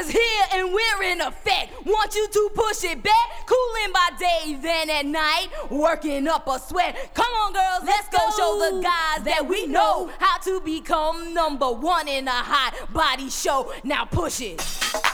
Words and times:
is 0.00 0.10
here 0.10 0.44
and 0.54 0.72
we're 0.72 1.02
in 1.04 1.20
effect. 1.20 1.72
Want 1.84 2.14
you 2.14 2.26
to 2.28 2.50
push 2.54 2.84
it 2.84 3.02
back, 3.02 3.46
cooling 3.46 3.92
by 3.92 4.08
day, 4.18 4.54
then 4.54 4.90
at 4.90 5.06
night, 5.06 5.48
working 5.70 6.26
up 6.26 6.46
a 6.48 6.58
sweat. 6.58 7.14
Come 7.14 7.32
on, 7.32 7.52
girls, 7.52 7.84
let's, 7.84 8.08
go. 8.08 8.18
go 8.18 8.36
show 8.36 8.76
the 8.76 8.82
guys 8.82 9.24
that 9.24 9.46
we 9.46 9.66
know 9.66 10.10
how 10.18 10.38
to 10.38 10.60
become 10.60 11.34
number 11.34 11.70
one 11.70 12.08
in 12.08 12.28
a 12.28 12.30
hot 12.30 12.92
body 12.92 13.28
show. 13.28 13.72
Now 13.84 14.04
push 14.04 14.40
it. 14.40 15.09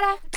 cara. 0.00 0.29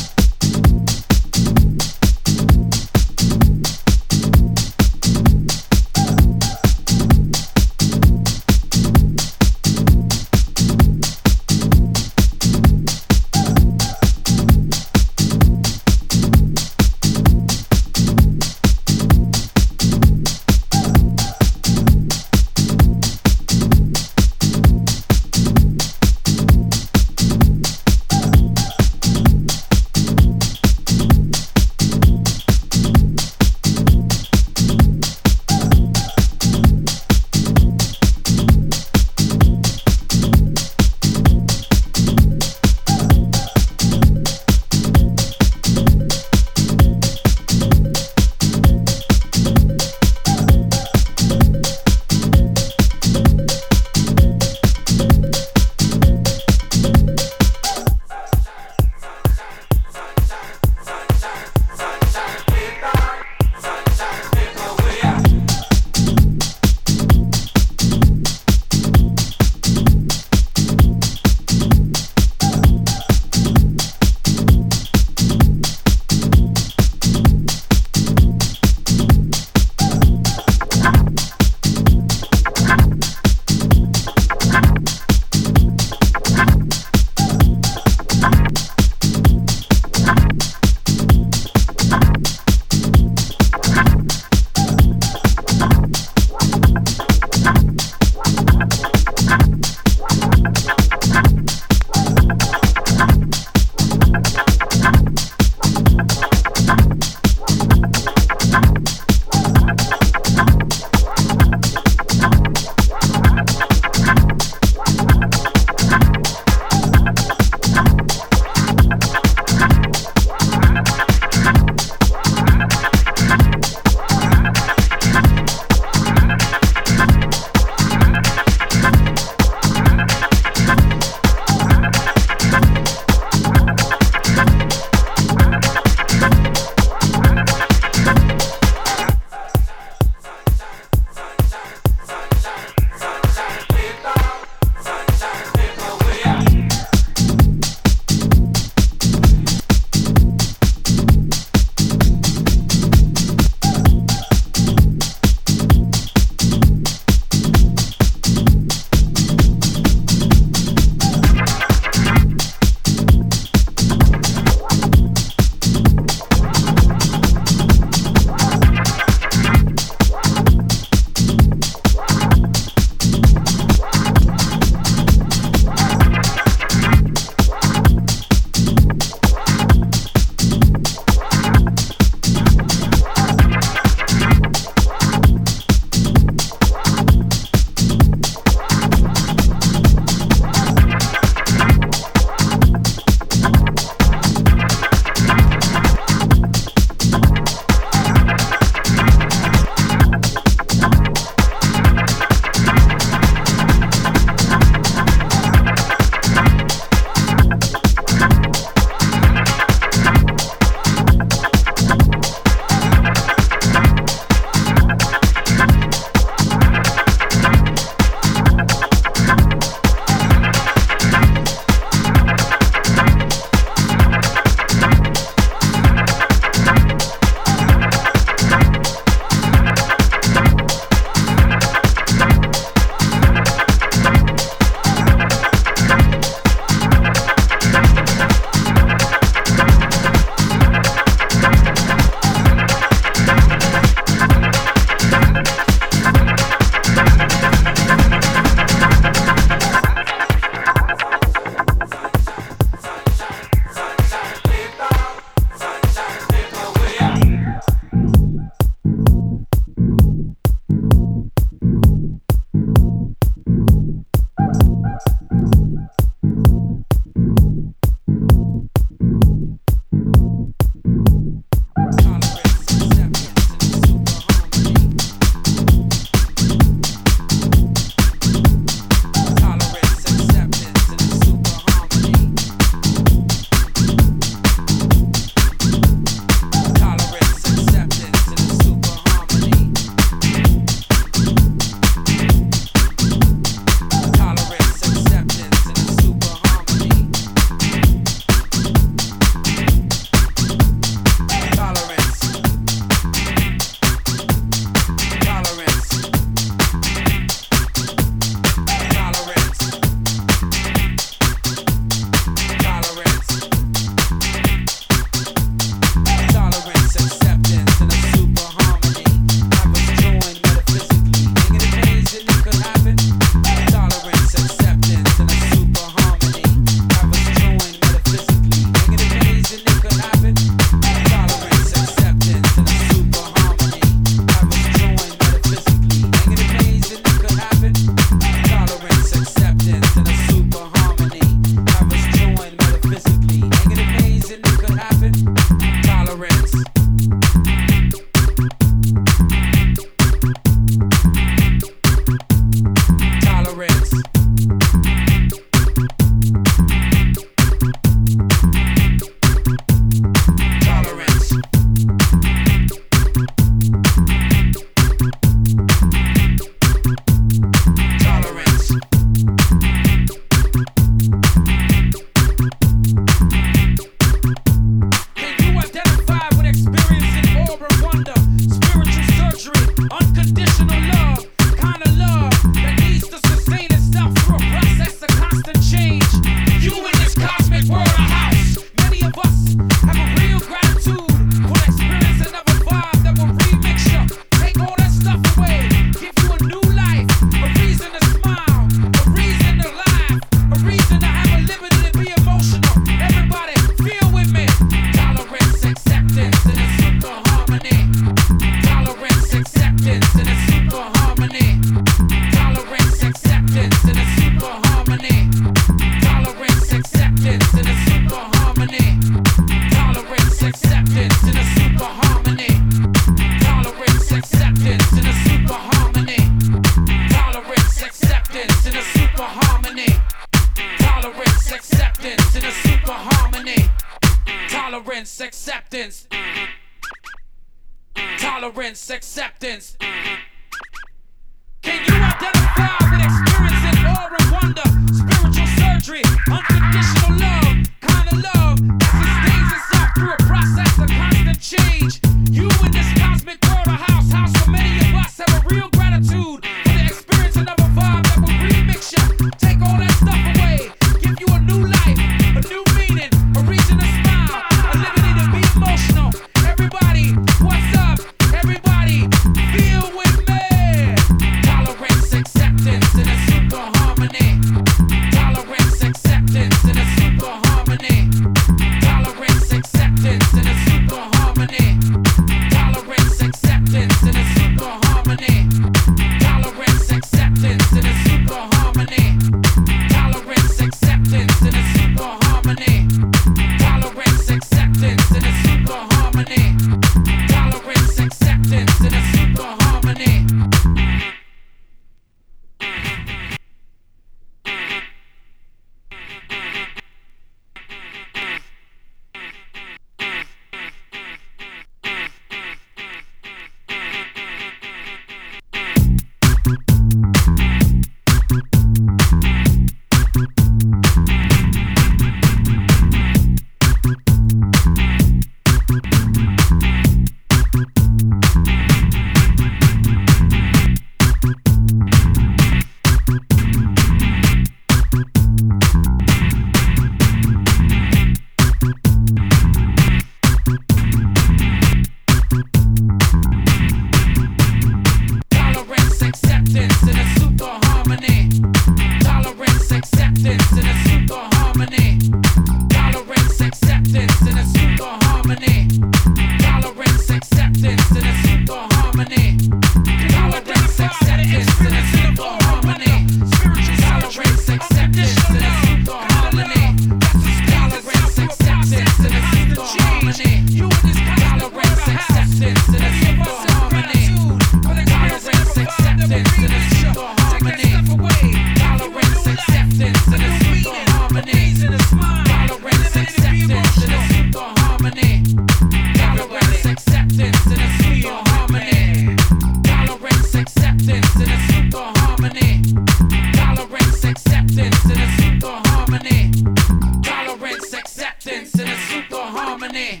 harmony. 599.50 600.00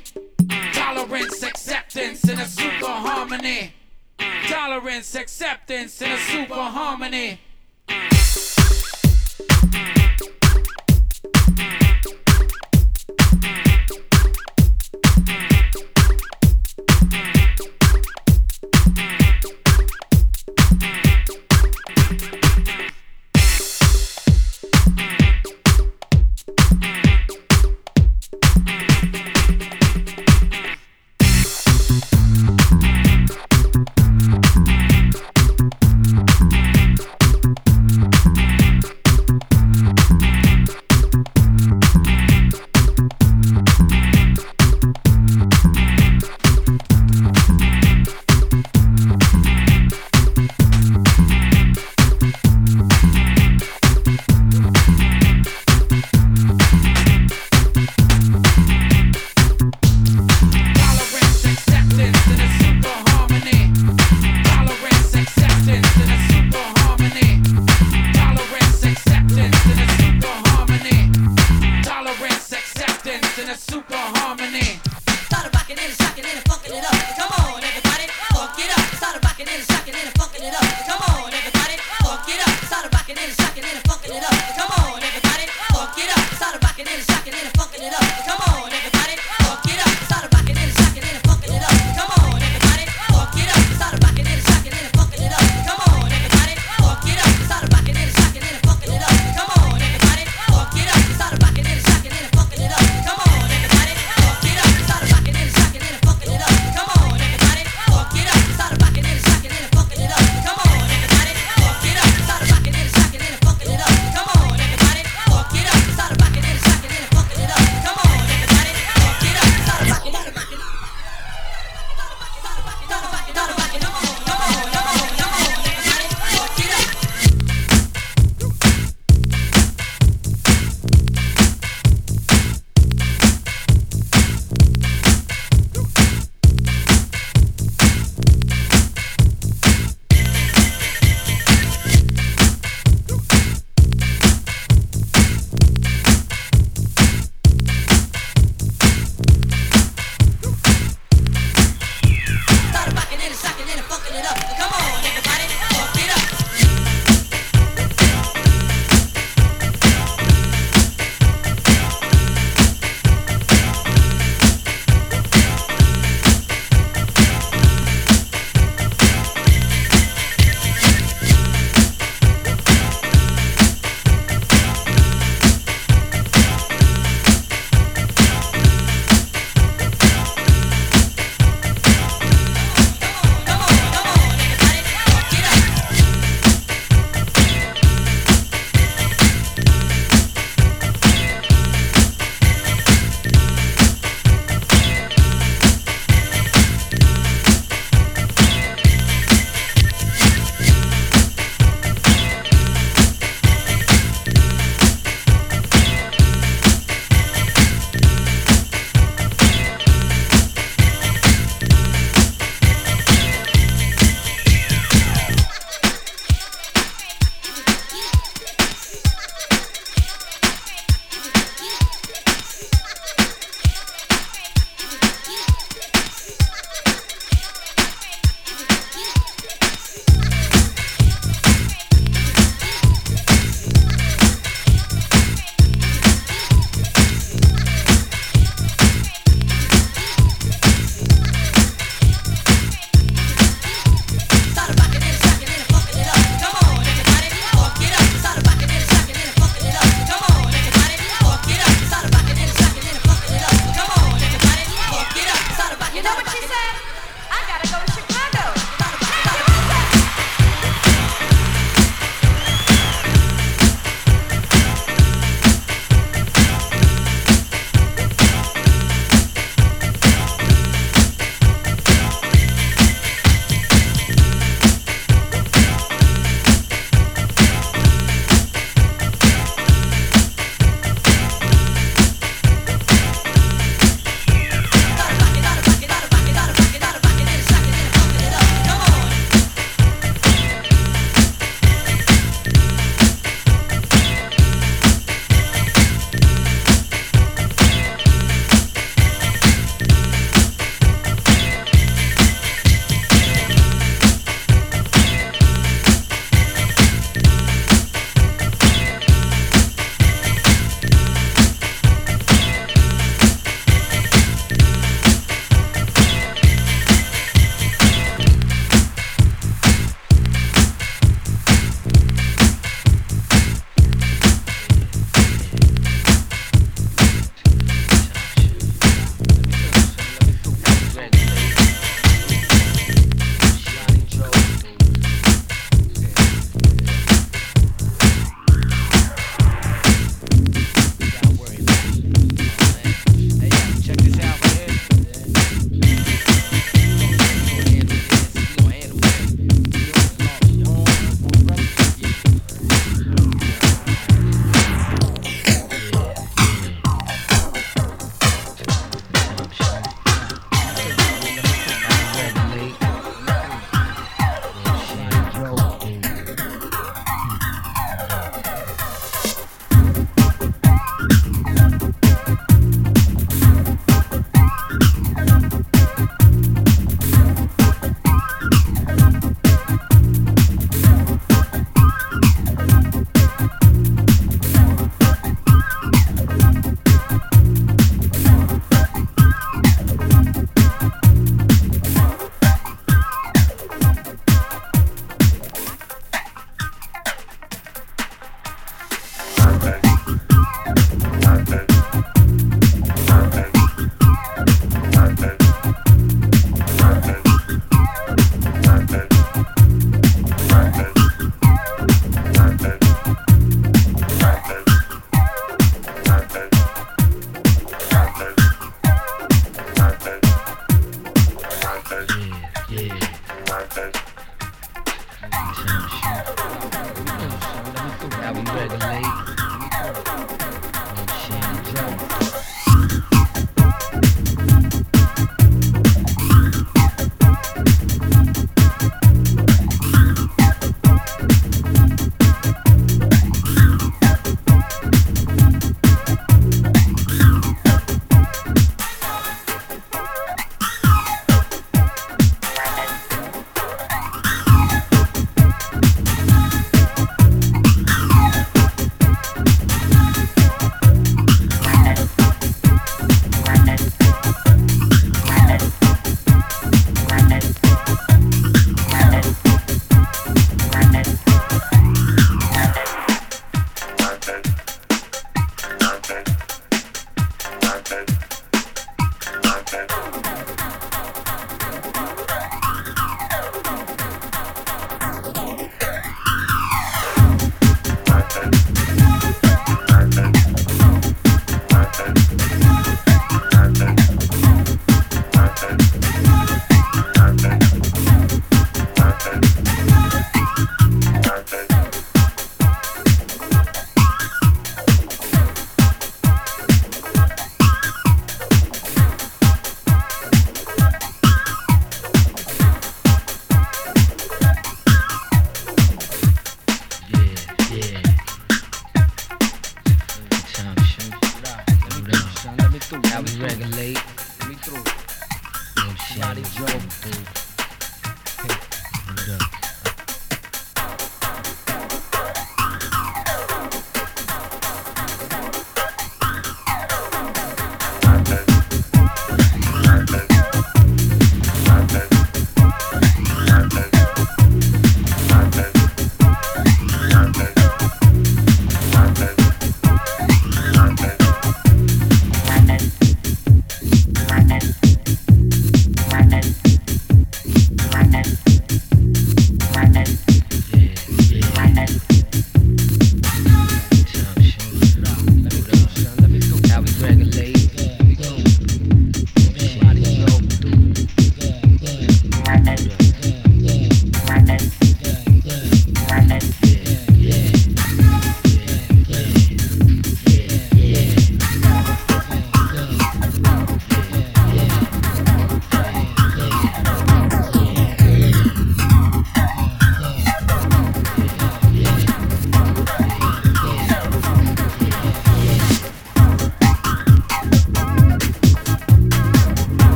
Tolerance, 0.72 1.42
acceptance, 1.42 2.22
in 2.28 2.38
a 2.38 2.46
super 2.46 2.86
harmony. 2.86 3.72
Tolerance, 4.46 5.16
acceptance, 5.16 6.00
in 6.00 6.12
a 6.12 6.18
super 6.18 6.54
harmony. 6.54 7.40